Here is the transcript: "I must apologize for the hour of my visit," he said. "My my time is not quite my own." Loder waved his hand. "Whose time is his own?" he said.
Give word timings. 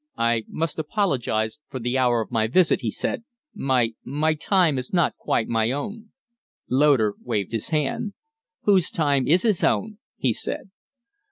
"I 0.17 0.45
must 0.47 0.79
apologize 0.79 1.59
for 1.69 1.77
the 1.79 1.95
hour 1.95 2.21
of 2.21 2.31
my 2.31 2.47
visit," 2.47 2.81
he 2.81 2.89
said. 2.89 3.23
"My 3.53 3.93
my 4.03 4.33
time 4.33 4.79
is 4.79 4.91
not 4.91 5.15
quite 5.15 5.47
my 5.47 5.69
own." 5.69 6.09
Loder 6.67 7.13
waved 7.21 7.51
his 7.51 7.69
hand. 7.69 8.13
"Whose 8.63 8.89
time 8.89 9.27
is 9.27 9.43
his 9.43 9.63
own?" 9.63 9.99
he 10.17 10.33
said. 10.33 10.71